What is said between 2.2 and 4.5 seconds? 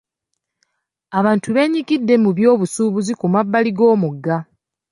mu byobusuubuzi ku mabbali g'omugga.